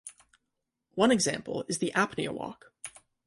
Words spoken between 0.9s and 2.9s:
One example is the apnea walk.